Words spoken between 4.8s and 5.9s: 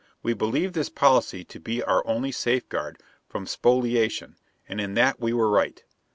in that we were right.